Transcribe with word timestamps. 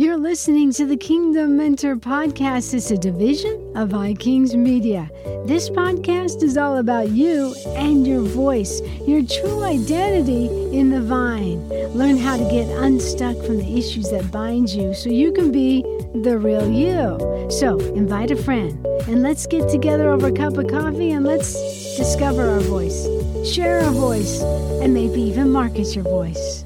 You're 0.00 0.16
listening 0.16 0.72
to 0.72 0.86
the 0.86 0.96
Kingdom 0.96 1.58
Mentor 1.58 1.94
podcast. 1.94 2.72
It's 2.72 2.90
a 2.90 2.96
division 2.96 3.52
of 3.76 3.90
iKings 3.90 4.54
Media. 4.54 5.10
This 5.44 5.68
podcast 5.68 6.42
is 6.42 6.56
all 6.56 6.78
about 6.78 7.10
you 7.10 7.54
and 7.76 8.06
your 8.06 8.22
voice, 8.22 8.80
your 9.06 9.22
true 9.22 9.62
identity 9.62 10.46
in 10.74 10.88
the 10.88 11.02
vine. 11.02 11.68
Learn 11.92 12.16
how 12.16 12.38
to 12.38 12.44
get 12.44 12.66
unstuck 12.82 13.36
from 13.44 13.58
the 13.58 13.76
issues 13.76 14.10
that 14.10 14.32
bind 14.32 14.70
you 14.70 14.94
so 14.94 15.10
you 15.10 15.32
can 15.32 15.52
be 15.52 15.82
the 16.14 16.38
real 16.38 16.66
you. 16.66 17.50
So, 17.50 17.78
invite 17.94 18.30
a 18.30 18.36
friend 18.36 18.82
and 19.06 19.22
let's 19.22 19.46
get 19.46 19.68
together 19.68 20.08
over 20.08 20.28
a 20.28 20.32
cup 20.32 20.56
of 20.56 20.68
coffee 20.68 21.10
and 21.10 21.26
let's 21.26 21.52
discover 21.98 22.48
our 22.48 22.60
voice, 22.60 23.06
share 23.46 23.80
our 23.80 23.92
voice, 23.92 24.40
and 24.80 24.94
maybe 24.94 25.20
even 25.20 25.52
market 25.52 25.94
your 25.94 26.04
voice 26.04 26.59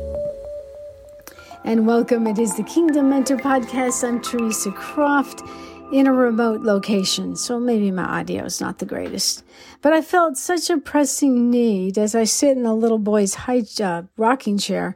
and 1.64 1.86
welcome. 1.86 2.26
It 2.26 2.38
is 2.38 2.54
the 2.56 2.62
Kingdom 2.62 3.08
Mentor 3.08 3.38
Podcast. 3.38 4.06
I'm 4.06 4.20
Theresa 4.20 4.70
Croft 4.70 5.42
in 5.90 6.06
a 6.06 6.12
remote 6.12 6.60
location, 6.60 7.36
so 7.36 7.58
maybe 7.58 7.90
my 7.90 8.04
audio 8.04 8.44
is 8.44 8.60
not 8.60 8.78
the 8.78 8.86
greatest. 8.86 9.42
But 9.80 9.94
I 9.94 10.02
felt 10.02 10.36
such 10.36 10.68
a 10.68 10.76
pressing 10.76 11.50
need 11.50 11.96
as 11.96 12.14
I 12.14 12.24
sit 12.24 12.58
in 12.58 12.64
the 12.64 12.74
little 12.74 12.98
boy's 12.98 13.34
high 13.34 13.62
uh, 13.82 14.02
rocking 14.18 14.58
chair 14.58 14.94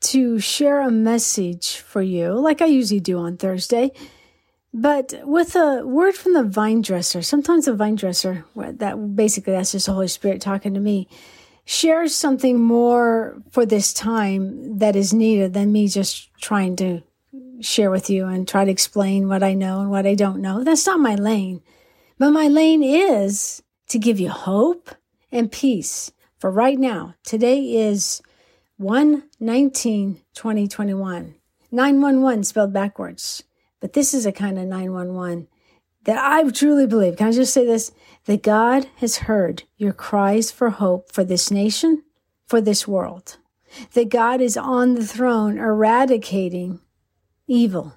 to 0.00 0.40
share 0.40 0.80
a 0.80 0.90
message 0.90 1.76
for 1.76 2.02
you, 2.02 2.32
like 2.32 2.60
I 2.60 2.66
usually 2.66 3.00
do 3.00 3.18
on 3.18 3.36
Thursday. 3.36 3.92
But 4.74 5.14
with 5.22 5.54
a 5.54 5.86
word 5.86 6.16
from 6.16 6.34
the 6.34 6.42
vine 6.42 6.82
dresser, 6.82 7.22
sometimes 7.22 7.66
the 7.66 7.74
vine 7.74 7.94
dresser, 7.94 8.44
that 8.56 9.14
basically 9.14 9.52
that's 9.52 9.72
just 9.72 9.86
the 9.86 9.92
Holy 9.92 10.08
Spirit 10.08 10.40
talking 10.40 10.74
to 10.74 10.80
me 10.80 11.08
share 11.64 12.08
something 12.08 12.60
more 12.60 13.42
for 13.50 13.64
this 13.64 13.92
time 13.92 14.78
that 14.78 14.96
is 14.96 15.12
needed 15.12 15.54
than 15.54 15.72
me 15.72 15.88
just 15.88 16.30
trying 16.40 16.76
to 16.76 17.02
share 17.60 17.90
with 17.90 18.10
you 18.10 18.26
and 18.26 18.48
try 18.48 18.64
to 18.64 18.70
explain 18.70 19.28
what 19.28 19.42
I 19.42 19.54
know 19.54 19.80
and 19.80 19.90
what 19.90 20.06
I 20.06 20.14
don't 20.14 20.40
know. 20.40 20.64
That's 20.64 20.86
not 20.86 21.00
my 21.00 21.14
lane. 21.14 21.62
But 22.18 22.30
my 22.30 22.48
lane 22.48 22.82
is 22.82 23.62
to 23.88 23.98
give 23.98 24.20
you 24.20 24.30
hope 24.30 24.90
and 25.32 25.50
peace 25.50 26.12
for 26.38 26.50
right 26.50 26.78
now. 26.78 27.14
Today 27.24 27.76
is 27.76 28.22
1 28.78 29.24
19 29.38 30.20
2021. 30.34 31.34
911 31.70 32.44
spelled 32.44 32.72
backwards. 32.72 33.44
But 33.80 33.92
this 33.92 34.12
is 34.12 34.26
a 34.26 34.32
kind 34.32 34.58
of 34.58 34.66
911 34.66 35.48
that 36.04 36.18
I 36.18 36.48
truly 36.50 36.86
believe. 36.86 37.16
Can 37.16 37.28
I 37.28 37.32
just 37.32 37.52
say 37.52 37.64
this? 37.64 37.92
that 38.26 38.42
God 38.42 38.86
has 38.96 39.18
heard 39.18 39.64
your 39.76 39.92
cries 39.92 40.50
for 40.50 40.70
hope 40.70 41.12
for 41.12 41.24
this 41.24 41.50
nation, 41.50 42.02
for 42.46 42.60
this 42.60 42.86
world, 42.86 43.38
that 43.94 44.08
God 44.08 44.40
is 44.40 44.56
on 44.56 44.94
the 44.94 45.06
throne 45.06 45.58
eradicating 45.58 46.80
evil, 47.46 47.94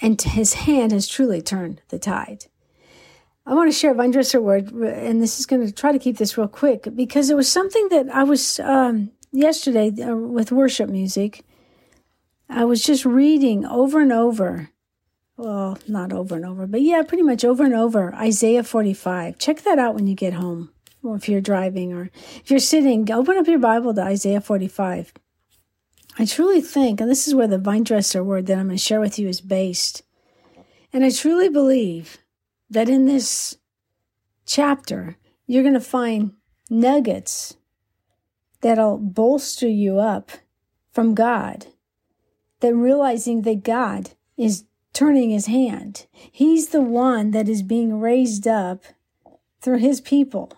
and 0.00 0.20
his 0.20 0.54
hand 0.54 0.92
has 0.92 1.08
truly 1.08 1.42
turned 1.42 1.82
the 1.88 1.98
tide. 1.98 2.46
I 3.46 3.52
want 3.52 3.70
to 3.70 3.78
share 3.78 3.92
a 3.92 3.94
Vine 3.94 4.10
Dresser 4.10 4.40
word, 4.40 4.72
and 4.72 5.22
this 5.22 5.38
is 5.38 5.44
going 5.44 5.64
to 5.66 5.72
try 5.72 5.92
to 5.92 5.98
keep 5.98 6.16
this 6.16 6.38
real 6.38 6.48
quick 6.48 6.88
because 6.94 7.28
it 7.28 7.36
was 7.36 7.48
something 7.48 7.88
that 7.90 8.08
I 8.08 8.24
was 8.24 8.58
um, 8.60 9.12
yesterday 9.32 9.92
uh, 10.02 10.16
with 10.16 10.50
worship 10.50 10.88
music. 10.88 11.44
I 12.48 12.64
was 12.64 12.82
just 12.82 13.04
reading 13.04 13.66
over 13.66 14.00
and 14.00 14.12
over 14.12 14.70
well, 15.36 15.78
not 15.88 16.12
over 16.12 16.36
and 16.36 16.44
over, 16.44 16.66
but 16.66 16.82
yeah, 16.82 17.02
pretty 17.02 17.22
much 17.22 17.44
over 17.44 17.64
and 17.64 17.74
over. 17.74 18.14
Isaiah 18.14 18.62
45. 18.62 19.38
Check 19.38 19.62
that 19.62 19.78
out 19.78 19.94
when 19.94 20.06
you 20.06 20.14
get 20.14 20.34
home, 20.34 20.70
or 21.02 21.16
if 21.16 21.28
you're 21.28 21.40
driving, 21.40 21.92
or 21.92 22.10
if 22.36 22.50
you're 22.50 22.60
sitting, 22.60 23.10
open 23.10 23.36
up 23.36 23.46
your 23.46 23.58
Bible 23.58 23.92
to 23.94 24.02
Isaiah 24.02 24.40
45. 24.40 25.12
I 26.16 26.24
truly 26.24 26.60
think, 26.60 27.00
and 27.00 27.10
this 27.10 27.26
is 27.26 27.34
where 27.34 27.48
the 27.48 27.58
vine 27.58 27.82
dresser 27.82 28.22
word 28.22 28.46
that 28.46 28.58
I'm 28.58 28.66
going 28.66 28.76
to 28.76 28.82
share 28.82 29.00
with 29.00 29.18
you 29.18 29.28
is 29.28 29.40
based, 29.40 30.02
and 30.92 31.04
I 31.04 31.10
truly 31.10 31.48
believe 31.48 32.18
that 32.70 32.88
in 32.88 33.06
this 33.06 33.56
chapter, 34.46 35.16
you're 35.46 35.62
going 35.62 35.74
to 35.74 35.80
find 35.80 36.32
nuggets 36.70 37.56
that'll 38.60 38.98
bolster 38.98 39.68
you 39.68 39.98
up 39.98 40.30
from 40.92 41.14
God. 41.14 41.66
That 42.60 42.74
realizing 42.74 43.42
that 43.42 43.62
God 43.62 44.12
is 44.38 44.64
turning 44.94 45.30
his 45.30 45.46
hand. 45.46 46.06
He's 46.12 46.68
the 46.68 46.80
one 46.80 47.32
that 47.32 47.48
is 47.48 47.62
being 47.62 48.00
raised 48.00 48.48
up 48.48 48.84
through 49.60 49.78
his 49.78 50.00
people. 50.00 50.52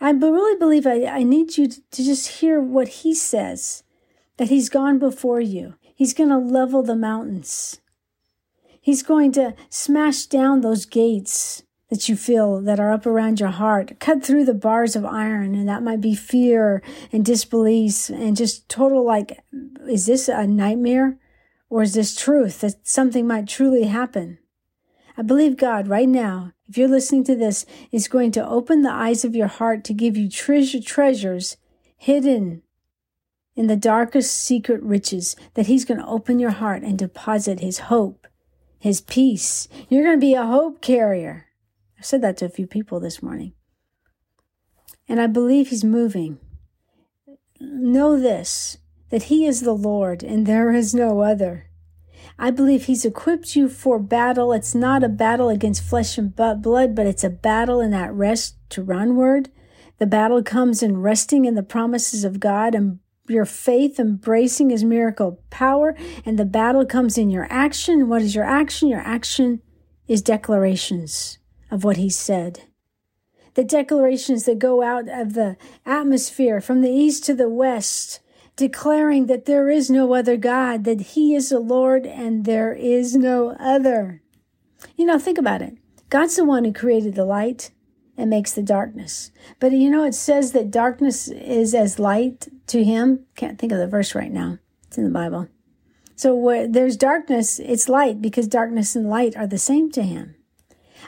I 0.00 0.10
really 0.10 0.58
believe 0.58 0.86
I, 0.86 1.06
I 1.06 1.22
need 1.22 1.56
you 1.56 1.68
to, 1.68 1.80
to 1.90 2.04
just 2.04 2.40
hear 2.40 2.60
what 2.60 2.88
he 2.88 3.14
says 3.14 3.82
that 4.36 4.48
he's 4.48 4.68
gone 4.68 4.98
before 4.98 5.40
you. 5.40 5.74
He's 5.94 6.14
going 6.14 6.28
to 6.30 6.38
level 6.38 6.82
the 6.82 6.94
mountains. 6.94 7.80
He's 8.80 9.02
going 9.02 9.32
to 9.32 9.54
smash 9.68 10.26
down 10.26 10.60
those 10.60 10.86
gates 10.86 11.64
that 11.90 12.08
you 12.08 12.16
feel 12.16 12.60
that 12.60 12.78
are 12.78 12.92
up 12.92 13.06
around 13.06 13.40
your 13.40 13.48
heart, 13.48 13.98
cut 13.98 14.22
through 14.22 14.44
the 14.44 14.54
bars 14.54 14.94
of 14.94 15.04
iron, 15.04 15.54
and 15.54 15.68
that 15.68 15.82
might 15.82 16.00
be 16.00 16.14
fear 16.14 16.82
and 17.10 17.24
disbelief 17.24 18.10
and 18.10 18.36
just 18.36 18.68
total 18.68 19.04
like, 19.04 19.40
is 19.88 20.06
this 20.06 20.28
a 20.28 20.46
nightmare? 20.46 21.18
Or 21.70 21.82
is 21.82 21.94
this 21.94 22.16
truth 22.16 22.60
that 22.60 22.86
something 22.86 23.26
might 23.26 23.46
truly 23.46 23.84
happen? 23.84 24.38
I 25.16 25.22
believe 25.22 25.56
God 25.56 25.88
right 25.88 26.08
now, 26.08 26.52
if 26.68 26.78
you're 26.78 26.88
listening 26.88 27.24
to 27.24 27.34
this, 27.34 27.66
is 27.90 28.08
going 28.08 28.30
to 28.32 28.48
open 28.48 28.82
the 28.82 28.92
eyes 28.92 29.24
of 29.24 29.34
your 29.34 29.48
heart 29.48 29.84
to 29.84 29.92
give 29.92 30.16
you 30.16 30.30
treasure, 30.30 30.80
treasures 30.80 31.56
hidden 31.96 32.62
in 33.56 33.66
the 33.66 33.76
darkest 33.76 34.32
secret 34.32 34.80
riches, 34.82 35.34
that 35.54 35.66
He's 35.66 35.84
going 35.84 35.98
to 35.98 36.06
open 36.06 36.38
your 36.38 36.52
heart 36.52 36.82
and 36.82 36.96
deposit 36.96 37.58
His 37.58 37.80
hope, 37.80 38.28
His 38.78 39.00
peace. 39.00 39.66
You're 39.88 40.04
going 40.04 40.16
to 40.16 40.24
be 40.24 40.34
a 40.34 40.46
hope 40.46 40.80
carrier. 40.80 41.46
I 41.98 42.02
said 42.02 42.22
that 42.22 42.36
to 42.36 42.44
a 42.44 42.50
few 42.50 42.68
people 42.68 43.00
this 43.00 43.20
morning. 43.20 43.54
And 45.08 45.20
I 45.20 45.26
believe 45.26 45.68
He's 45.68 45.82
moving. 45.82 46.38
Know 47.58 48.18
this 48.18 48.78
that 49.10 49.24
He 49.24 49.46
is 49.46 49.62
the 49.62 49.72
Lord 49.72 50.22
and 50.22 50.46
there 50.46 50.72
is 50.72 50.94
no 50.94 51.20
other. 51.20 51.66
I 52.38 52.50
believe 52.50 52.84
He's 52.84 53.04
equipped 53.04 53.56
you 53.56 53.68
for 53.68 53.98
battle. 53.98 54.52
It's 54.52 54.74
not 54.74 55.02
a 55.02 55.08
battle 55.08 55.48
against 55.48 55.82
flesh 55.82 56.18
and 56.18 56.34
blood, 56.34 56.94
but 56.94 57.06
it's 57.06 57.24
a 57.24 57.30
battle 57.30 57.80
in 57.80 57.90
that 57.90 58.12
rest 58.12 58.56
to 58.70 58.82
run 58.82 59.16
word. 59.16 59.50
The 59.98 60.06
battle 60.06 60.42
comes 60.42 60.82
in 60.82 60.98
resting 60.98 61.44
in 61.44 61.54
the 61.54 61.62
promises 61.62 62.24
of 62.24 62.38
God 62.38 62.74
and 62.74 63.00
your 63.28 63.44
faith 63.44 63.98
embracing 63.98 64.70
His 64.70 64.84
miracle 64.84 65.42
power. 65.50 65.96
And 66.24 66.38
the 66.38 66.44
battle 66.44 66.86
comes 66.86 67.18
in 67.18 67.30
your 67.30 67.46
action. 67.50 68.08
What 68.08 68.22
is 68.22 68.34
your 68.34 68.44
action? 68.44 68.88
Your 68.88 69.00
action 69.00 69.60
is 70.06 70.22
declarations 70.22 71.38
of 71.70 71.84
what 71.84 71.96
He 71.96 72.08
said 72.08 72.62
the 73.58 73.64
declarations 73.64 74.44
that 74.44 74.60
go 74.60 74.84
out 74.84 75.08
of 75.08 75.34
the 75.34 75.56
atmosphere 75.84 76.60
from 76.60 76.80
the 76.80 76.92
east 76.92 77.24
to 77.24 77.34
the 77.34 77.48
west, 77.48 78.20
declaring 78.58 79.26
that 79.26 79.44
there 79.44 79.70
is 79.70 79.88
no 79.88 80.12
other 80.12 80.36
God, 80.36 80.82
that 80.82 81.00
He 81.00 81.34
is 81.34 81.48
the 81.48 81.60
Lord 81.60 82.04
and 82.04 82.44
there 82.44 82.72
is 82.72 83.14
no 83.14 83.56
other. 83.58 84.20
You 84.96 85.06
know, 85.06 85.18
think 85.18 85.38
about 85.38 85.62
it. 85.62 85.78
God's 86.10 86.36
the 86.36 86.44
one 86.44 86.64
who 86.64 86.72
created 86.72 87.14
the 87.14 87.24
light 87.24 87.70
and 88.16 88.28
makes 88.28 88.52
the 88.52 88.62
darkness. 88.62 89.30
But 89.60 89.70
you 89.72 89.88
know, 89.88 90.02
it 90.02 90.14
says 90.14 90.50
that 90.52 90.72
darkness 90.72 91.28
is 91.28 91.72
as 91.72 92.00
light 92.00 92.48
to 92.66 92.82
Him. 92.82 93.24
Can't 93.36 93.60
think 93.60 93.70
of 93.70 93.78
the 93.78 93.86
verse 93.86 94.14
right 94.14 94.32
now. 94.32 94.58
It's 94.88 94.98
in 94.98 95.04
the 95.04 95.10
Bible. 95.10 95.48
So 96.16 96.34
where 96.34 96.66
there's 96.66 96.96
darkness, 96.96 97.60
it's 97.60 97.88
light 97.88 98.20
because 98.20 98.48
darkness 98.48 98.96
and 98.96 99.08
light 99.08 99.36
are 99.36 99.46
the 99.46 99.56
same 99.56 99.92
to 99.92 100.02
Him. 100.02 100.34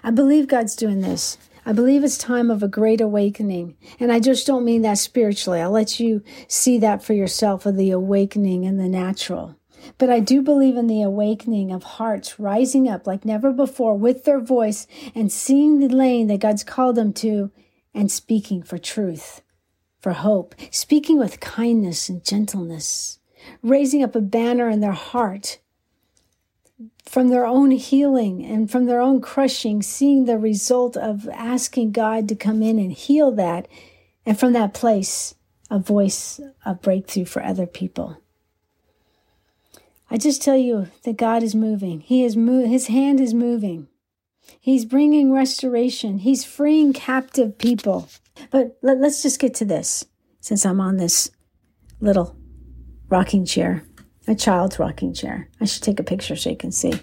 I 0.04 0.12
believe 0.12 0.46
God's 0.46 0.76
doing 0.76 1.00
this. 1.00 1.36
I 1.64 1.72
believe 1.72 2.04
it's 2.04 2.18
time 2.18 2.50
of 2.50 2.62
a 2.62 2.68
great 2.68 3.00
awakening. 3.00 3.76
And 3.98 4.12
I 4.12 4.20
just 4.20 4.46
don't 4.46 4.64
mean 4.64 4.82
that 4.82 4.98
spiritually. 4.98 5.60
I'll 5.60 5.70
let 5.70 6.00
you 6.00 6.22
see 6.48 6.78
that 6.78 7.02
for 7.02 7.12
yourself 7.12 7.66
of 7.66 7.76
the 7.76 7.90
awakening 7.90 8.64
in 8.64 8.76
the 8.76 8.88
natural. 8.88 9.56
But 9.98 10.10
I 10.10 10.20
do 10.20 10.42
believe 10.42 10.76
in 10.76 10.86
the 10.86 11.02
awakening 11.02 11.72
of 11.72 11.82
hearts 11.82 12.38
rising 12.38 12.88
up 12.88 13.06
like 13.06 13.24
never 13.24 13.52
before 13.52 13.96
with 13.96 14.24
their 14.24 14.40
voice 14.40 14.86
and 15.14 15.32
seeing 15.32 15.80
the 15.80 15.88
lane 15.88 16.26
that 16.28 16.40
God's 16.40 16.64
called 16.64 16.96
them 16.96 17.12
to 17.14 17.50
and 17.94 18.10
speaking 18.10 18.62
for 18.62 18.78
truth, 18.78 19.42
for 19.98 20.12
hope, 20.12 20.54
speaking 20.70 21.18
with 21.18 21.40
kindness 21.40 22.08
and 22.08 22.24
gentleness, 22.24 23.18
raising 23.62 24.02
up 24.02 24.14
a 24.14 24.20
banner 24.20 24.68
in 24.68 24.80
their 24.80 24.92
heart 24.92 25.58
from 27.04 27.28
their 27.28 27.46
own 27.46 27.72
healing 27.72 28.44
and 28.44 28.70
from 28.70 28.86
their 28.86 29.00
own 29.00 29.20
crushing, 29.20 29.82
seeing 29.82 30.24
the 30.24 30.38
result 30.38 30.96
of 30.96 31.28
asking 31.28 31.92
God 31.92 32.28
to 32.28 32.34
come 32.34 32.62
in 32.62 32.78
and 32.78 32.92
heal 32.92 33.30
that. 33.32 33.68
And 34.24 34.38
from 34.38 34.52
that 34.52 34.74
place, 34.74 35.34
a 35.70 35.78
voice 35.78 36.40
of 36.64 36.82
breakthrough 36.82 37.24
for 37.24 37.42
other 37.42 37.66
people. 37.66 38.18
I 40.10 40.16
just 40.16 40.42
tell 40.42 40.56
you 40.56 40.88
that 41.04 41.16
God 41.16 41.42
is 41.42 41.54
moving. 41.54 42.00
He 42.00 42.24
is 42.24 42.36
mo- 42.36 42.66
his 42.66 42.88
hand 42.88 43.20
is 43.20 43.32
moving. 43.32 43.88
He's 44.60 44.84
bringing 44.84 45.32
restoration. 45.32 46.18
He's 46.18 46.44
freeing 46.44 46.92
captive 46.92 47.58
people. 47.58 48.08
But 48.50 48.78
let, 48.82 48.98
let's 48.98 49.22
just 49.22 49.38
get 49.38 49.54
to 49.54 49.64
this 49.64 50.06
since 50.40 50.66
I'm 50.66 50.80
on 50.80 50.96
this 50.96 51.30
little 52.00 52.36
rocking 53.08 53.44
chair 53.44 53.84
a 54.26 54.34
child's 54.34 54.78
rocking 54.78 55.14
chair. 55.14 55.48
I 55.60 55.64
should 55.64 55.82
take 55.82 56.00
a 56.00 56.04
picture 56.04 56.36
so 56.36 56.50
you 56.50 56.56
can 56.56 56.72
see. 56.72 56.94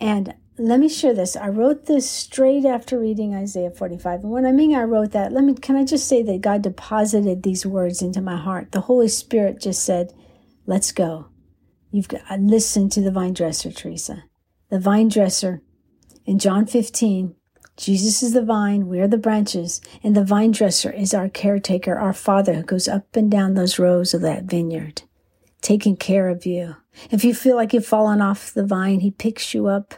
And 0.00 0.34
let 0.58 0.80
me 0.80 0.88
share 0.88 1.14
this. 1.14 1.36
I 1.36 1.48
wrote 1.48 1.86
this 1.86 2.10
straight 2.10 2.64
after 2.64 2.98
reading 2.98 3.34
Isaiah 3.34 3.70
45. 3.70 4.24
And 4.24 4.30
when 4.30 4.46
I 4.46 4.52
mean 4.52 4.74
I 4.74 4.82
wrote 4.82 5.12
that, 5.12 5.32
let 5.32 5.44
me 5.44 5.54
can 5.54 5.76
I 5.76 5.84
just 5.84 6.08
say 6.08 6.22
that 6.22 6.40
God 6.40 6.62
deposited 6.62 7.42
these 7.42 7.64
words 7.64 8.02
into 8.02 8.20
my 8.20 8.36
heart. 8.36 8.72
The 8.72 8.82
Holy 8.82 9.08
Spirit 9.08 9.60
just 9.60 9.84
said, 9.84 10.12
"Let's 10.66 10.92
go." 10.92 11.26
You've 11.90 12.08
got 12.08 12.22
uh, 12.30 12.36
listen 12.36 12.88
to 12.90 13.00
the 13.00 13.10
vine 13.10 13.32
dresser, 13.32 13.70
Theresa. 13.70 14.24
The 14.68 14.80
vine 14.80 15.08
dresser 15.08 15.62
in 16.28 16.38
John 16.38 16.66
15, 16.66 17.34
Jesus 17.78 18.22
is 18.22 18.34
the 18.34 18.44
vine, 18.44 18.86
we 18.86 19.00
are 19.00 19.08
the 19.08 19.16
branches, 19.16 19.80
and 20.02 20.14
the 20.14 20.24
vine 20.24 20.50
dresser 20.50 20.90
is 20.90 21.14
our 21.14 21.30
caretaker, 21.30 21.96
our 21.96 22.12
father 22.12 22.52
who 22.52 22.62
goes 22.64 22.86
up 22.86 23.16
and 23.16 23.30
down 23.30 23.54
those 23.54 23.78
rows 23.78 24.12
of 24.12 24.20
that 24.20 24.44
vineyard, 24.44 25.04
taking 25.60 25.96
care 25.96 26.28
of 26.28 26.46
you. 26.46 26.76
If 27.10 27.24
you 27.24 27.34
feel 27.34 27.56
like 27.56 27.72
you've 27.72 27.86
fallen 27.86 28.20
off 28.20 28.52
the 28.52 28.64
vine, 28.64 29.00
he 29.00 29.10
picks 29.10 29.54
you 29.54 29.66
up 29.66 29.94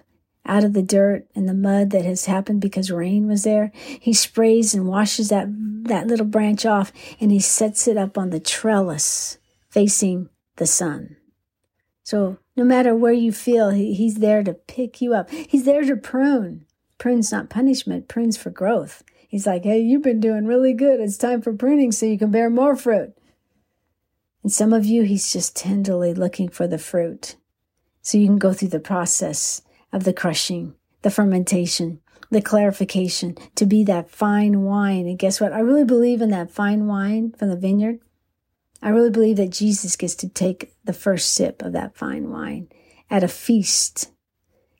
out 0.47 0.65
of 0.65 0.73
the 0.73 0.83
dirt 0.83 1.27
and 1.35 1.49
the 1.49 1.55
mud 1.55 1.91
that 1.91 2.05
has 2.05 2.25
happened 2.25 2.61
because 2.61 2.91
rain 2.91 3.29
was 3.29 3.45
there. 3.45 3.73
He 3.75 4.13
sprays 4.13 4.75
and 4.75 4.87
washes 4.87 5.29
that, 5.29 5.47
that 5.85 6.07
little 6.07 6.27
branch 6.27 6.67
off 6.67 6.93
and 7.21 7.31
he 7.31 7.41
sets 7.41 7.87
it 7.87 7.97
up 7.97 8.19
on 8.19 8.31
the 8.31 8.41
trellis 8.41 9.39
facing 9.69 10.29
the 10.57 10.67
sun. 10.67 11.17
So 12.03 12.39
no 12.57 12.65
matter 12.65 12.95
where 12.95 13.13
you 13.13 13.33
feel, 13.33 13.71
he, 13.71 13.95
he's 13.95 14.17
there 14.17 14.43
to 14.43 14.55
pick 14.55 15.01
you 15.01 15.15
up. 15.15 15.31
He's 15.31 15.65
there 15.65 15.83
to 15.83 15.97
prune. 15.97 16.67
Prune's 16.99 17.31
not 17.31 17.49
punishment, 17.49 18.09
prune's 18.09 18.37
for 18.37 18.51
growth. 18.51 19.03
He's 19.29 19.47
like, 19.47 19.63
hey, 19.63 19.81
you've 19.81 20.03
been 20.03 20.21
doing 20.21 20.45
really 20.45 20.75
good. 20.75 20.99
It's 20.99 21.17
time 21.17 21.41
for 21.41 21.53
pruning 21.53 21.93
so 21.93 22.05
you 22.05 22.19
can 22.19 22.33
bear 22.33 22.51
more 22.51 22.75
fruit. 22.75 23.15
And 24.43 24.53
some 24.53 24.73
of 24.73 24.87
you, 24.87 25.03
he's 25.03 25.33
just 25.33 25.57
tenderly 25.57 26.15
looking 26.15 26.49
for 26.49 26.67
the 26.67 26.79
fruit. 26.79 27.37
So 28.03 28.19
you 28.19 28.27
can 28.27 28.39
go 28.39 28.53
through 28.53 28.69
the 28.69 28.81
process 28.81 29.63
of 29.93 30.05
the 30.05 30.13
crushing, 30.13 30.75
the 31.03 31.11
fermentation, 31.11 32.01
the 32.31 32.41
clarification 32.41 33.37
to 33.57 33.67
be 33.67 33.85
that 33.85 34.11
fine 34.11 34.63
wine. 34.63 35.07
And 35.07 35.19
guess 35.19 35.41
what? 35.41 35.53
I 35.53 35.61
really 35.61 35.85
believe 35.85 36.23
in 36.23 36.31
that 36.31 36.51
fine 36.51 36.87
wine 36.87 37.33
from 37.33 37.49
the 37.49 37.57
vineyard. 37.57 37.99
I 38.83 38.89
really 38.91 39.11
believe 39.11 39.37
that 39.37 39.51
Jesus 39.51 39.97
gets 39.97 40.15
to 40.17 40.29
take 40.29 40.73
the 40.85 40.93
first 40.93 41.33
sip 41.33 41.61
of 41.63 41.73
that 41.73 41.97
fine 41.97 42.31
wine 42.31 42.69
at 43.11 43.25
a 43.25 43.29
feast, 43.29 44.11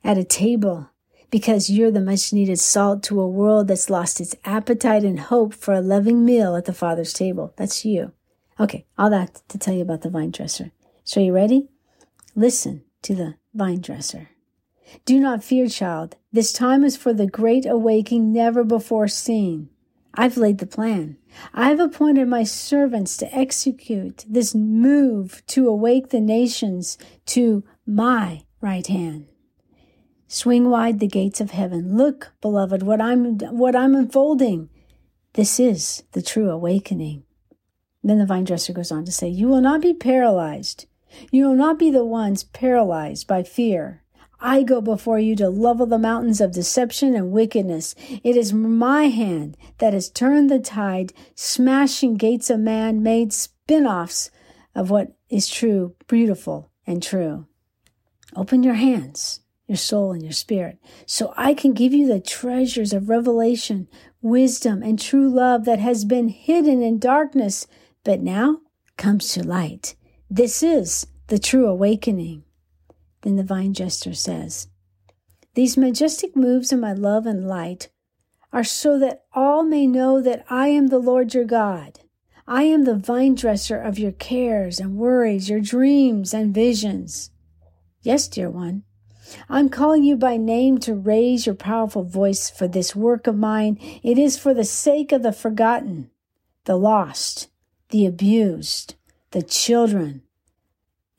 at 0.03 0.17
a 0.17 0.23
table, 0.23 0.89
because 1.29 1.69
you're 1.69 1.91
the 1.91 2.01
much 2.01 2.33
needed 2.33 2.59
salt 2.59 3.03
to 3.03 3.21
a 3.21 3.27
world 3.27 3.67
that's 3.67 3.89
lost 3.89 4.19
its 4.19 4.35
appetite 4.43 5.03
and 5.03 5.19
hope 5.19 5.53
for 5.53 5.73
a 5.73 5.81
loving 5.81 6.25
meal 6.25 6.55
at 6.55 6.65
the 6.65 6.73
Father's 6.73 7.13
table. 7.13 7.53
That's 7.57 7.85
you. 7.85 8.13
Okay, 8.59 8.85
all 8.97 9.09
that 9.09 9.41
to 9.49 9.57
tell 9.57 9.73
you 9.73 9.81
about 9.81 10.01
the 10.01 10.09
vine 10.09 10.31
dresser. 10.31 10.71
So, 11.03 11.19
you 11.19 11.33
ready? 11.33 11.69
Listen 12.35 12.83
to 13.01 13.15
the 13.15 13.35
vine 13.53 13.81
dresser. 13.81 14.29
Do 15.05 15.19
not 15.19 15.43
fear, 15.43 15.67
child. 15.67 16.17
This 16.31 16.51
time 16.53 16.83
is 16.83 16.97
for 16.97 17.13
the 17.13 17.27
great 17.27 17.65
awakening 17.65 18.33
never 18.33 18.63
before 18.63 19.07
seen. 19.07 19.69
I've 20.13 20.37
laid 20.37 20.57
the 20.57 20.65
plan. 20.65 21.17
I've 21.53 21.79
appointed 21.79 22.27
my 22.27 22.43
servants 22.43 23.15
to 23.17 23.33
execute 23.33 24.25
this 24.27 24.53
move 24.53 25.41
to 25.47 25.67
awake 25.67 26.09
the 26.09 26.19
nations 26.19 26.97
to 27.27 27.63
my 27.85 28.43
right 28.59 28.85
hand. 28.85 29.27
Swing 30.27 30.69
wide 30.69 30.99
the 30.99 31.07
gates 31.07 31.39
of 31.41 31.51
heaven. 31.51 31.95
Look, 31.95 32.33
beloved, 32.41 32.83
what 32.83 33.01
I'm 33.01 33.39
what 33.39 33.75
I'm 33.75 33.95
unfolding. 33.95 34.69
This 35.33 35.59
is 35.59 36.03
the 36.11 36.21
true 36.21 36.49
awakening. 36.49 37.23
Then 38.03 38.17
the 38.17 38.25
vine 38.25 38.43
dresser 38.43 38.73
goes 38.73 38.91
on 38.91 39.05
to 39.05 39.11
say, 39.11 39.27
You 39.27 39.47
will 39.47 39.61
not 39.61 39.81
be 39.81 39.93
paralyzed. 39.93 40.87
You 41.31 41.45
will 41.45 41.55
not 41.55 41.77
be 41.77 41.91
the 41.91 42.05
ones 42.05 42.43
paralyzed 42.43 43.27
by 43.27 43.43
fear 43.43 44.01
I 44.41 44.63
go 44.63 44.81
before 44.81 45.19
you 45.19 45.35
to 45.35 45.49
level 45.49 45.85
the 45.85 45.99
mountains 45.99 46.41
of 46.41 46.51
deception 46.51 47.15
and 47.15 47.31
wickedness. 47.31 47.93
It 48.23 48.35
is 48.35 48.51
my 48.51 49.03
hand 49.03 49.55
that 49.77 49.93
has 49.93 50.09
turned 50.09 50.49
the 50.49 50.59
tide, 50.59 51.13
smashing 51.35 52.15
gates 52.15 52.49
of 52.49 52.59
man 52.59 53.03
made 53.03 53.31
spin 53.33 53.85
offs 53.85 54.31
of 54.73 54.89
what 54.89 55.13
is 55.29 55.47
true, 55.47 55.95
beautiful, 56.07 56.71
and 56.87 57.03
true. 57.03 57.45
Open 58.35 58.63
your 58.63 58.73
hands, 58.73 59.41
your 59.67 59.77
soul, 59.77 60.11
and 60.11 60.23
your 60.23 60.31
spirit, 60.31 60.79
so 61.05 61.33
I 61.37 61.53
can 61.53 61.73
give 61.73 61.93
you 61.93 62.07
the 62.07 62.19
treasures 62.19 62.93
of 62.93 63.09
revelation, 63.09 63.87
wisdom, 64.23 64.81
and 64.81 64.99
true 64.99 65.29
love 65.29 65.65
that 65.65 65.79
has 65.79 66.03
been 66.03 66.29
hidden 66.29 66.81
in 66.81 66.97
darkness, 66.97 67.67
but 68.03 68.21
now 68.21 68.59
comes 68.97 69.29
to 69.33 69.43
light. 69.43 69.95
This 70.29 70.63
is 70.63 71.07
the 71.27 71.39
true 71.39 71.67
awakening. 71.67 72.43
Then 73.21 73.35
the 73.35 73.43
vine 73.43 73.73
dresser 73.73 74.13
says, 74.13 74.67
These 75.53 75.77
majestic 75.77 76.35
moves 76.35 76.71
of 76.71 76.79
my 76.79 76.93
love 76.93 77.25
and 77.25 77.47
light 77.47 77.89
are 78.53 78.63
so 78.63 78.99
that 78.99 79.25
all 79.33 79.63
may 79.63 79.87
know 79.87 80.21
that 80.21 80.45
I 80.49 80.67
am 80.67 80.87
the 80.87 80.99
Lord 80.99 81.33
your 81.33 81.45
God. 81.45 81.99
I 82.47 82.63
am 82.63 82.83
the 82.83 82.95
vine 82.95 83.35
dresser 83.35 83.79
of 83.79 83.99
your 83.99 84.11
cares 84.11 84.79
and 84.79 84.97
worries, 84.97 85.49
your 85.49 85.61
dreams 85.61 86.33
and 86.33 86.53
visions. 86.53 87.29
Yes, 88.01 88.27
dear 88.27 88.49
one, 88.49 88.83
I'm 89.47 89.69
calling 89.69 90.03
you 90.03 90.17
by 90.17 90.37
name 90.37 90.79
to 90.79 90.95
raise 90.95 91.45
your 91.45 91.55
powerful 91.55 92.03
voice 92.03 92.49
for 92.49 92.67
this 92.67 92.95
work 92.95 93.27
of 93.27 93.37
mine. 93.37 93.77
It 94.03 94.17
is 94.17 94.37
for 94.37 94.53
the 94.53 94.65
sake 94.65 95.11
of 95.11 95.23
the 95.23 95.31
forgotten, 95.31 96.09
the 96.65 96.75
lost, 96.75 97.47
the 97.91 98.05
abused, 98.05 98.95
the 99.31 99.41
children, 99.41 100.23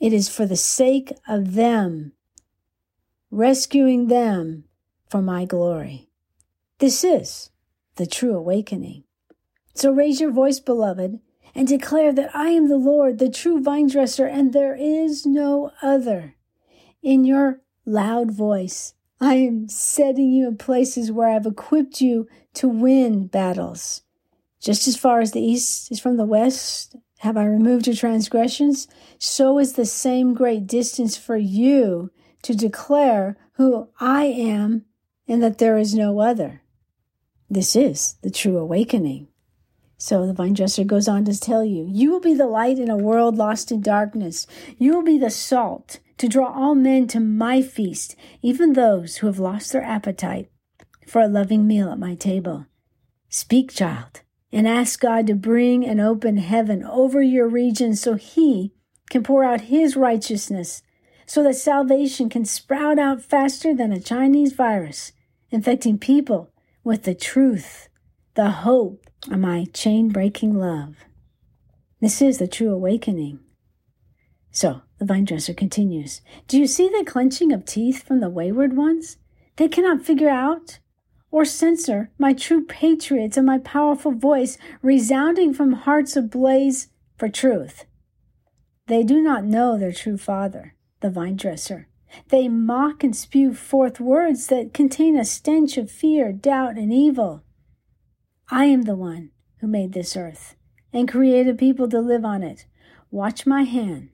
it 0.01 0.13
is 0.13 0.29
for 0.29 0.47
the 0.47 0.57
sake 0.57 1.13
of 1.29 1.55
them, 1.55 2.13
rescuing 3.31 4.09
them 4.09 4.65
for 5.09 5.23
my 5.23 5.45
glory. 5.45 6.09
This 6.79 7.05
is 7.05 7.51
the 7.97 8.07
true 8.07 8.35
awakening. 8.35 9.05
So 9.75 9.93
raise 9.93 10.21
your 10.21 10.33
voice, 10.33 10.59
beloved, 10.59 11.21
and 11.55 11.69
declare 11.69 12.13
that 12.13 12.35
I 12.35 12.49
am 12.49 12.69
the 12.69 12.77
Lord, 12.77 13.19
the 13.19 13.31
true 13.31 13.61
vine 13.63 13.89
dresser, 13.89 14.27
and 14.27 14.53
there 14.53 14.75
is 14.75 15.25
no 15.25 15.71
other. 15.83 16.35
In 17.03 17.25
your 17.25 17.61
loud 17.85 18.33
voice, 18.33 18.95
I 19.21 19.35
am 19.35 19.69
setting 19.69 20.33
you 20.33 20.49
in 20.49 20.57
places 20.57 21.13
where 21.13 21.29
I've 21.29 21.47
equipped 21.47 22.01
you 22.01 22.27
to 22.55 22.69
win 22.69 23.29
battles. 23.29 24.03
Just 24.63 24.87
as 24.87 24.97
far 24.97 25.21
as 25.21 25.33
the 25.33 25.41
east 25.41 25.91
is 25.91 25.99
from 25.99 26.17
the 26.17 26.25
west, 26.25 26.95
have 27.19 27.37
I 27.37 27.45
removed 27.45 27.89
your 27.89 27.97
transgressions? 27.97 28.87
So 29.19 29.59
is 29.59 29.73
the 29.73 29.85
same 29.85 30.35
great 30.35 30.69
distance 30.69 31.17
for 31.17 31.37
you 31.37 32.13
to 32.43 32.55
declare 32.55 33.37
who 33.55 33.89
I 33.99 34.25
am 34.25 34.85
and 35.27 35.43
that 35.43 35.59
there 35.59 35.79
is 35.79 35.97
no 35.97 36.21
other. 36.21 36.63
This 37.51 37.75
is 37.75 38.15
the 38.23 38.31
true 38.31 38.57
awakening. 38.57 39.27
So 39.99 40.27
the 40.27 40.33
vine 40.33 40.55
dresser 40.55 40.85
goes 40.85 41.09
on 41.09 41.25
to 41.25 41.39
tell 41.39 41.65
you, 41.65 41.85
you 41.91 42.13
will 42.13 42.21
be 42.21 42.35
the 42.35 42.47
light 42.47 42.79
in 42.79 42.89
a 42.89 42.97
world 42.97 43.37
lost 43.37 43.73
in 43.73 43.81
darkness. 43.81 44.47
You 44.79 44.95
will 44.95 45.03
be 45.03 45.19
the 45.19 45.31
salt 45.31 45.99
to 46.19 46.29
draw 46.29 46.53
all 46.53 46.77
men 46.77 47.09
to 47.09 47.21
my 47.21 47.63
feast, 47.63 48.15
even 48.43 48.75
those 48.75 49.17
who 49.17 49.27
have 49.27 49.41
lost 49.41 49.73
their 49.73 49.83
appetite 49.83 50.51
for 51.07 51.21
a 51.21 51.29
loving 51.29 51.67
meal 51.67 51.91
at 51.91 51.99
my 51.99 52.15
table. 52.15 52.67
Speak, 53.29 53.73
child 53.73 54.23
and 54.53 54.69
ask 54.69 55.01
God 55.01 55.27
to 55.27 55.35
bring 55.35 55.85
an 55.87 55.99
open 55.99 56.37
heaven 56.37 56.85
over 56.85 57.23
your 57.23 57.49
region 57.49 57.97
so 57.97 58.15
He 58.15 58.73
can 59.11 59.23
pour 59.23 59.43
out 59.43 59.63
His 59.63 59.97
righteousness, 59.97 60.83
so 61.27 61.43
that 61.43 61.55
salvation 61.55 62.29
can 62.29 62.45
sprout 62.45 62.99
out 62.99 63.23
faster 63.23 63.75
than 63.75 63.93
a 63.93 64.01
Chinese 64.01 64.53
virus, 64.53 65.13
infecting 65.51 65.99
people 65.99 66.51
with 66.85 67.05
the 67.05 67.15
truth, 67.15 67.89
the 68.35 68.51
hope 68.51 69.07
of 69.31 69.39
my 69.39 69.67
chain 69.73 70.09
breaking 70.09 70.55
love. 70.55 70.97
This 72.01 72.21
is 72.21 72.39
the 72.39 72.49
true 72.49 72.73
awakening. 72.75 73.39
So 74.51 74.83
the 74.99 75.07
vine 75.07 75.25
dresser 75.25 75.55
continues 75.55 76.21
Do 76.49 76.59
you 76.59 76.67
see 76.67 76.89
the 76.89 77.05
clenching 77.05 77.53
of 77.53 77.65
teeth 77.65 78.03
from 78.03 78.21
the 78.21 78.29
wayward 78.29 78.77
ones? 78.77 79.17
They 79.57 79.69
cannot 79.69 80.05
figure 80.05 80.29
out 80.29 80.79
or 81.33 81.45
censor 81.45 82.11
my 82.19 82.33
true 82.33 82.63
patriots 82.63 83.37
and 83.37 83.47
my 83.47 83.59
powerful 83.59 84.13
voice 84.13 84.59
resounding 84.83 85.53
from 85.53 85.73
hearts 85.73 86.15
ablaze 86.15 86.89
for 87.17 87.29
truth. 87.29 87.87
They 88.87 89.03
do 89.03 89.21
not 89.21 89.45
know 89.45 89.79
their 89.79 89.93
true 89.93 90.19
father, 90.19 90.75
the 91.01 91.11
vine 91.11 91.37
dresser. 91.37 91.89
They 92.29 92.47
mock 92.47 93.03
and 93.03 93.17
spew 93.17 93.55
forth 93.55 93.99
words 93.99 94.49
that 94.49 94.75
contain 94.75 95.19
a 95.19 95.25
stench 95.25 95.79
of 95.79 95.91
fear, 95.91 96.31
doubt, 96.31 96.77
and 96.77 96.93
evil. 96.93 97.43
I 98.51 98.67
am 98.67 98.83
the 98.83 98.97
one 98.97 99.31
who 99.61 99.67
made 99.67 99.95
this 99.95 100.15
earth 100.15 100.55
and 100.93 101.11
created 101.11 101.57
people 101.57 101.89
to 101.89 102.01
live 102.01 102.25
on 102.25 102.43
it. 102.43 102.67
Watch 103.11 103.47
my 103.47 103.63
hand. 103.63 104.11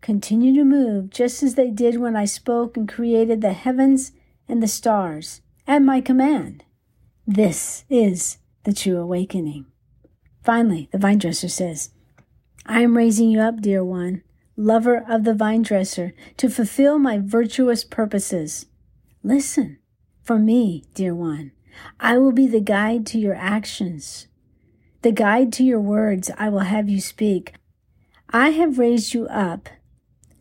Continue 0.00 0.54
to 0.54 0.64
move 0.64 1.10
just 1.10 1.44
as 1.44 1.54
they 1.54 1.70
did 1.70 2.00
when 2.00 2.16
I 2.16 2.24
spoke 2.24 2.76
and 2.76 2.88
created 2.88 3.40
the 3.40 3.52
heavens 3.52 4.12
and 4.48 4.60
the 4.60 4.68
stars 4.68 5.42
at 5.68 5.82
my 5.82 6.00
command. 6.00 6.64
This 7.26 7.84
is 7.90 8.38
the 8.64 8.72
true 8.72 8.96
awakening. 8.96 9.66
Finally, 10.42 10.88
the 10.90 10.98
vine 10.98 11.18
dresser 11.18 11.48
says, 11.48 11.90
I 12.64 12.80
am 12.80 12.96
raising 12.96 13.30
you 13.30 13.40
up, 13.40 13.60
dear 13.60 13.84
one, 13.84 14.22
lover 14.56 15.04
of 15.06 15.24
the 15.24 15.34
vine 15.34 15.62
dresser, 15.62 16.14
to 16.38 16.48
fulfill 16.48 16.98
my 16.98 17.18
virtuous 17.18 17.84
purposes. 17.84 18.64
Listen, 19.22 19.78
for 20.22 20.38
me, 20.38 20.84
dear 20.94 21.14
one, 21.14 21.52
I 22.00 22.16
will 22.16 22.32
be 22.32 22.46
the 22.46 22.60
guide 22.60 23.06
to 23.08 23.18
your 23.18 23.34
actions, 23.34 24.26
the 25.02 25.12
guide 25.12 25.52
to 25.54 25.64
your 25.64 25.80
words 25.80 26.30
I 26.38 26.48
will 26.48 26.60
have 26.60 26.88
you 26.88 27.00
speak. 27.00 27.54
I 28.30 28.50
have 28.50 28.78
raised 28.78 29.12
you 29.12 29.26
up 29.26 29.68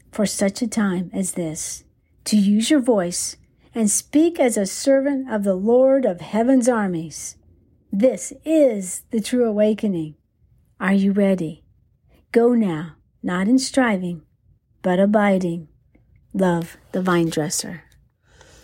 for 0.10 0.26
such 0.26 0.62
a 0.62 0.68
time 0.68 1.12
as 1.14 1.34
this, 1.34 1.84
to 2.26 2.38
use 2.38 2.70
your 2.72 2.80
voice 2.80 3.36
and 3.78 3.92
speak 3.92 4.40
as 4.40 4.58
a 4.58 4.66
servant 4.66 5.32
of 5.32 5.44
the 5.44 5.54
Lord 5.54 6.04
of 6.04 6.20
heaven's 6.20 6.68
armies. 6.68 7.36
This 7.92 8.34
is 8.44 9.04
the 9.12 9.22
true 9.22 9.46
awakening. 9.48 10.16
Are 10.80 10.94
you 10.94 11.12
ready? 11.12 11.64
Go 12.32 12.56
now, 12.56 12.96
not 13.22 13.48
in 13.48 13.60
striving, 13.60 14.24
but 14.82 15.00
abiding. 15.00 15.68
Love 16.34 16.78
the 16.92 17.04
vine 17.04 17.30
dresser. 17.30 17.84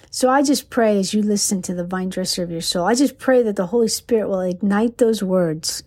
So 0.10 0.32
I 0.32 0.42
just 0.42 0.72
pray 0.72 0.98
as 0.98 1.14
you 1.14 1.22
listen 1.22 1.62
to 1.62 1.76
the 1.76 1.86
vine 1.86 2.10
dresser 2.10 2.42
of 2.42 2.50
your 2.50 2.62
soul, 2.62 2.88
I 2.88 2.96
just 2.96 3.20
pray 3.20 3.44
that 3.44 3.56
the 3.56 3.68
Holy 3.68 3.90
Spirit 3.90 4.30
will 4.30 4.42
ignite 4.42 4.98
those 4.98 5.22
words 5.22 5.84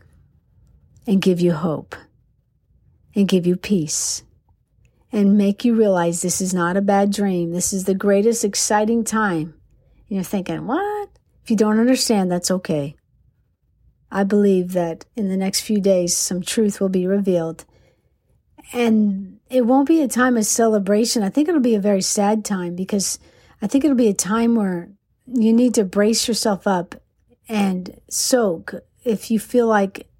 and 1.04 1.20
give 1.20 1.40
you 1.40 1.52
hope 1.52 1.96
and 3.16 3.26
give 3.26 3.44
you 3.44 3.56
peace 3.56 4.22
and 5.16 5.38
make 5.38 5.64
you 5.64 5.74
realize 5.74 6.20
this 6.20 6.42
is 6.42 6.52
not 6.52 6.76
a 6.76 6.82
bad 6.82 7.10
dream. 7.10 7.50
This 7.50 7.72
is 7.72 7.84
the 7.84 7.94
greatest 7.94 8.44
exciting 8.44 9.02
time. 9.02 9.54
And 10.10 10.16
you're 10.16 10.22
thinking, 10.22 10.66
what? 10.66 11.08
If 11.42 11.50
you 11.50 11.56
don't 11.56 11.80
understand, 11.80 12.30
that's 12.30 12.50
okay. 12.50 12.96
I 14.12 14.24
believe 14.24 14.72
that 14.72 15.06
in 15.16 15.30
the 15.30 15.36
next 15.38 15.62
few 15.62 15.80
days, 15.80 16.14
some 16.14 16.42
truth 16.42 16.82
will 16.82 16.90
be 16.90 17.06
revealed. 17.06 17.64
And 18.74 19.40
it 19.48 19.64
won't 19.64 19.88
be 19.88 20.02
a 20.02 20.06
time 20.06 20.36
of 20.36 20.44
celebration. 20.44 21.22
I 21.22 21.30
think 21.30 21.48
it'll 21.48 21.62
be 21.62 21.74
a 21.74 21.80
very 21.80 22.02
sad 22.02 22.44
time 22.44 22.76
because 22.76 23.18
I 23.62 23.68
think 23.68 23.86
it'll 23.86 23.96
be 23.96 24.08
a 24.08 24.14
time 24.14 24.54
where 24.54 24.90
you 25.26 25.54
need 25.54 25.72
to 25.76 25.84
brace 25.84 26.28
yourself 26.28 26.66
up 26.66 26.94
and 27.48 27.98
soak 28.10 28.74
if 29.02 29.30
you 29.30 29.40
feel 29.40 29.66
like 29.66 30.10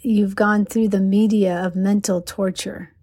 you've 0.00 0.36
gone 0.36 0.64
through 0.64 0.88
the 0.88 1.00
media 1.00 1.62
of 1.62 1.76
mental 1.76 2.22
torture 2.22 2.94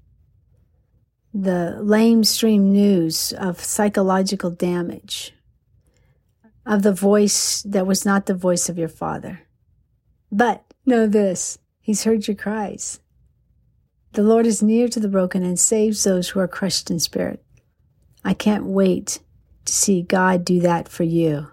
the 1.37 1.77
lamestream 1.81 2.61
news 2.61 3.33
of 3.33 3.59
psychological 3.59 4.49
damage, 4.49 5.33
of 6.65 6.81
the 6.81 6.93
voice 6.93 7.61
that 7.63 7.85
was 7.85 8.05
not 8.05 8.25
the 8.25 8.33
voice 8.33 8.69
of 8.69 8.77
your 8.77 8.87
father. 8.87 9.41
But 10.31 10.63
know 10.85 11.07
this 11.07 11.57
He's 11.81 12.05
heard 12.05 12.25
your 12.27 12.35
cries. 12.35 13.01
The 14.13 14.23
Lord 14.23 14.47
is 14.47 14.63
near 14.63 14.87
to 14.87 14.99
the 14.99 15.09
broken 15.09 15.43
and 15.43 15.59
saves 15.59 16.05
those 16.05 16.29
who 16.29 16.39
are 16.39 16.47
crushed 16.47 16.89
in 16.89 16.99
spirit. 16.99 17.43
I 18.23 18.33
can't 18.33 18.65
wait 18.65 19.19
to 19.65 19.73
see 19.73 20.03
God 20.03 20.45
do 20.45 20.61
that 20.61 20.87
for 20.87 21.03
you 21.03 21.51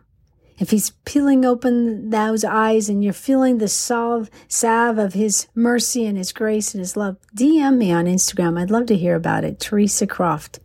if 0.59 0.71
he's 0.71 0.91
peeling 1.05 1.45
open 1.45 2.11
those 2.11 2.45
eyes 2.45 2.89
and 2.89 3.03
you're 3.03 3.13
feeling 3.13 3.59
the 3.59 3.69
salve, 3.69 4.31
salve 4.49 4.99
of 4.99 5.15
his 5.15 5.49
mercy 5.55 6.07
and 6.07 6.17
his 6.17 6.33
grace 6.33 6.75
and 6.75 6.81
his 6.81 6.97
love, 6.97 7.17
DM 7.37 7.79
me 7.79 7.93
on 7.93 8.05
Instagram. 8.05 8.61
I'd 8.61 8.71
love 8.71 8.87
to 8.87 8.97
hear 8.97 9.15
about 9.15 9.45
it. 9.45 9.59
Theresa 9.59 10.07
Croft, 10.07 10.61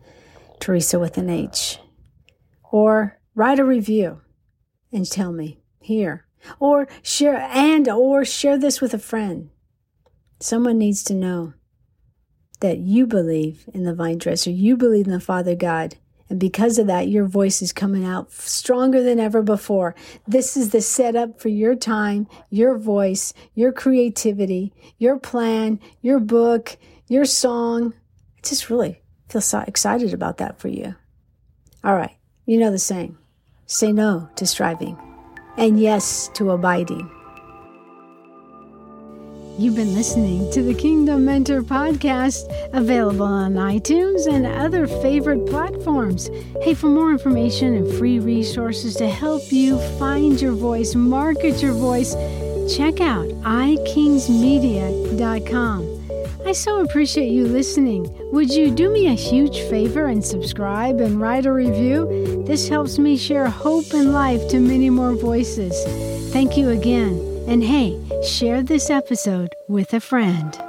Theresa 0.60 1.00
with 1.00 1.17
an 1.17 1.29
H. 1.29 1.79
Or 2.72 3.20
write 3.34 3.60
a 3.60 3.65
review 3.65 4.22
and 4.91 5.10
tell 5.10 5.32
me 5.32 5.62
here. 5.79 6.25
Or 6.60 6.88
share 7.01 7.38
and 7.51 7.88
or 7.88 8.24
share 8.25 8.58
this 8.58 8.82
with 8.82 8.94
a 8.94 9.00
friend. 9.00 9.50
Someone 10.39 10.77
needs 10.77 11.03
to 11.06 11.13
know 11.13 11.53
that 12.60 12.77
you 12.77 13.06
believe 13.06 13.70
in 13.74 13.84
the 13.84 13.94
vine 13.94 14.17
dresser, 14.17 14.50
you 14.50 14.77
believe 14.77 15.06
in 15.06 15.13
the 15.13 15.20
Father 15.20 15.56
God, 15.56 15.96
and 16.29 16.39
because 16.39 16.77
of 16.77 16.88
that, 16.88 17.07
your 17.07 17.25
voice 17.25 17.62
is 17.62 17.72
coming 17.72 18.03
out 18.05 18.31
stronger 18.31 19.01
than 19.01 19.19
ever 19.19 19.41
before. 19.41 19.96
This 20.27 20.57
is 20.57 20.72
the 20.72 20.81
setup 20.81 21.39
for 21.39 21.50
your 21.50 21.75
time, 21.75 22.27
your 22.50 22.77
voice, 22.77 23.34
your 23.55 23.72
creativity, 23.72 24.74
your 24.98 25.17
plan, 25.17 25.79
your 26.01 26.19
book, 26.19 26.77
your 27.07 27.25
song. 27.25 27.93
I 28.38 28.48
just 28.48 28.69
really 28.69 29.01
feel 29.29 29.41
so 29.41 29.63
excited 29.67 30.13
about 30.13 30.38
that 30.38 30.60
for 30.60 30.67
you. 30.67 30.96
All 31.84 31.96
right. 31.96 32.15
You 32.46 32.57
know 32.57 32.72
the 32.72 32.79
saying 32.79 33.17
say 33.65 33.91
no 33.91 34.29
to 34.36 34.46
striving 34.46 34.98
and 35.57 35.79
yes 35.79 36.29
to 36.34 36.51
abiding. 36.51 37.16
You've 39.60 39.76
been 39.76 39.96
listening 39.96 40.52
to 40.52 40.62
the 40.62 40.76
Kingdom 40.76 41.26
Mentor 41.26 41.64
podcast, 41.64 42.44
available 42.74 43.26
on 43.26 43.56
iTunes 43.56 44.32
and 44.32 44.46
other 44.46 44.86
favorite 44.86 45.48
platforms. 45.48 46.30
Hey, 46.62 46.76
for 46.76 46.90
more 46.90 47.12
information 47.12 47.74
and 47.74 47.92
free 47.96 48.20
resources 48.20 48.94
to 48.98 49.10
help 49.10 49.52
you 49.52 49.80
find 49.98 50.40
your 50.40 50.52
voice, 50.52 50.94
market 50.94 51.60
your 51.60 51.74
voice, 51.74 52.14
check 52.72 53.02
out 53.02 53.26
ikingsmedia.com. 53.26 56.08
I 56.46 56.52
so 56.52 56.82
appreciate 56.82 57.32
you 57.32 57.48
listening. 57.48 58.16
Would 58.32 58.54
you 58.54 58.70
do 58.70 58.94
me 58.94 59.08
a 59.08 59.16
huge 59.16 59.62
favor 59.62 60.06
and 60.06 60.24
subscribe 60.24 61.00
and 61.00 61.20
write 61.20 61.48
a 61.48 61.52
review? 61.52 62.44
This 62.46 62.70
helps 62.70 63.00
me 63.00 63.18
share 63.18 63.50
hope 63.50 63.92
and 63.96 64.14
life 64.14 64.48
to 64.50 64.60
many 64.60 64.92
more 64.92 65.16
voices. 65.16 65.74
Thank 66.32 66.58
you 66.58 66.70
again. 66.70 67.37
And 67.48 67.63
hey, 67.63 67.98
share 68.24 68.62
this 68.62 68.89
episode 68.89 69.56
with 69.70 69.94
a 69.94 70.01
friend. 70.01 70.66